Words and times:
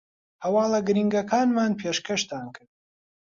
هەواڵە 0.43 0.79
گرینگەکانمان 0.87 1.71
پێشکەشتان 1.79 2.47
کرد 2.55 2.71